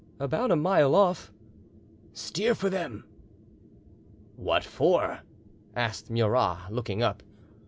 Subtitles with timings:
[0.19, 1.31] "About a mile off."
[2.11, 3.03] "Steer for them."
[4.35, 5.19] "What for?"
[5.75, 7.21] asked Murat, looking up.